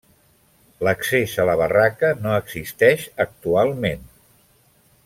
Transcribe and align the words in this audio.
L'accés 0.87 1.35
a 1.43 1.45
la 1.49 1.55
barraca 1.61 2.11
no 2.25 2.33
existeix 2.39 3.07
actualment. 3.29 4.07